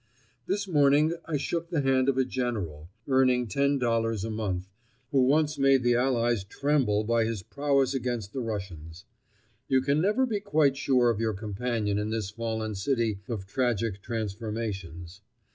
[0.47, 4.67] This morning I shook the hand of a General, earning ten dollars a month,
[5.11, 9.05] who once made the Allies tremble by his prowess against the Russians.
[9.67, 14.01] You can never be quite sure of your companion in this fallen city of tragic
[14.01, 15.21] transformations.